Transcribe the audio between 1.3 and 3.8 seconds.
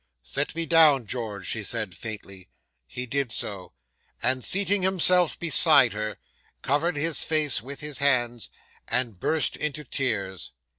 she said faintly. He did so,